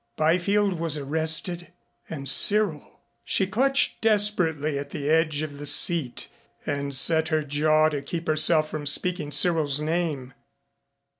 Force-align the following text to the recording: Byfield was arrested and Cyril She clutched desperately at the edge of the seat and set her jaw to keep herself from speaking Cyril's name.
Byfield 0.15 0.79
was 0.79 0.97
arrested 0.97 1.73
and 2.09 2.27
Cyril 2.27 3.01
She 3.23 3.45
clutched 3.45 4.01
desperately 4.01 4.79
at 4.79 4.89
the 4.89 5.11
edge 5.11 5.43
of 5.43 5.59
the 5.59 5.67
seat 5.67 6.27
and 6.65 6.95
set 6.95 7.27
her 7.27 7.43
jaw 7.43 7.89
to 7.89 8.01
keep 8.01 8.25
herself 8.25 8.67
from 8.67 8.87
speaking 8.87 9.29
Cyril's 9.29 9.79
name. 9.79 10.33